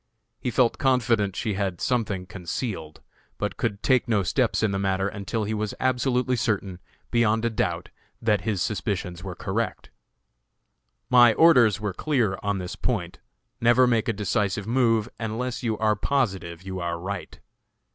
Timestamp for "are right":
16.79-17.39